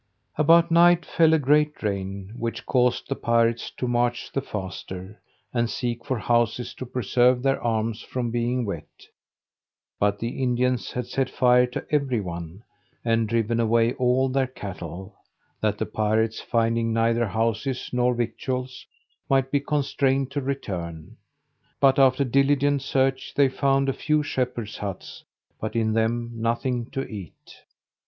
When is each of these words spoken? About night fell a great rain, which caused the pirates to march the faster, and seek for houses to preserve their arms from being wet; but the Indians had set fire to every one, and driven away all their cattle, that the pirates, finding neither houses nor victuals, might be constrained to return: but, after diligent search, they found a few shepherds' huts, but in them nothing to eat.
About 0.35 0.71
night 0.71 1.05
fell 1.05 1.31
a 1.35 1.37
great 1.37 1.83
rain, 1.83 2.33
which 2.35 2.65
caused 2.65 3.07
the 3.07 3.15
pirates 3.15 3.69
to 3.77 3.87
march 3.87 4.31
the 4.31 4.41
faster, 4.41 5.21
and 5.53 5.69
seek 5.69 6.03
for 6.03 6.17
houses 6.17 6.73
to 6.73 6.87
preserve 6.87 7.43
their 7.43 7.61
arms 7.63 8.01
from 8.01 8.31
being 8.31 8.65
wet; 8.65 8.89
but 9.99 10.17
the 10.17 10.41
Indians 10.41 10.91
had 10.93 11.05
set 11.05 11.29
fire 11.29 11.67
to 11.67 11.85
every 11.91 12.19
one, 12.19 12.63
and 13.05 13.29
driven 13.29 13.59
away 13.59 13.93
all 13.93 14.27
their 14.27 14.47
cattle, 14.47 15.13
that 15.61 15.77
the 15.77 15.85
pirates, 15.85 16.41
finding 16.41 16.91
neither 16.91 17.27
houses 17.27 17.91
nor 17.93 18.15
victuals, 18.15 18.87
might 19.29 19.51
be 19.51 19.59
constrained 19.59 20.31
to 20.31 20.41
return: 20.41 21.15
but, 21.79 21.99
after 21.99 22.23
diligent 22.23 22.81
search, 22.81 23.35
they 23.35 23.47
found 23.47 23.87
a 23.87 23.93
few 23.93 24.23
shepherds' 24.23 24.77
huts, 24.77 25.23
but 25.59 25.75
in 25.75 25.93
them 25.93 26.31
nothing 26.33 26.89
to 26.89 27.05
eat. 27.07 27.61